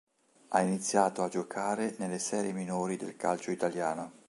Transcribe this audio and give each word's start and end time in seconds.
Ha 0.47 0.59
iniziato 0.61 1.21
a 1.21 1.27
giocare 1.29 1.93
nelle 1.99 2.17
serie 2.17 2.53
minori 2.53 2.95
del 2.97 3.15
calcio 3.15 3.51
italiano. 3.51 4.11